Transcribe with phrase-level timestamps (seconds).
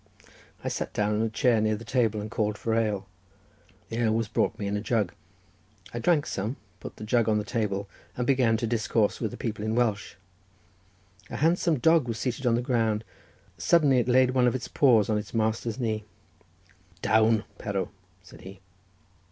[0.63, 4.27] I sat down on a chair near the table, and called for ale—the ale was
[4.27, 8.57] brought me in a jug—I drank some, put the jug on the table, and began
[8.57, 13.03] to discourse with the people in Welsh—a handsome dog was seated on the ground;
[13.59, 16.03] suddenly it laid one of its paws on its master's knee.
[17.03, 17.91] "Down, Perro,"
[18.23, 18.59] said he.